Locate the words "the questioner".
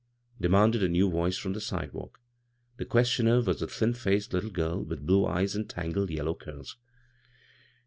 2.77-3.39